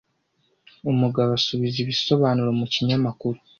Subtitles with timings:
[0.91, 3.37] Umugabo asubiza ibisobanuro mu kinyamakuru.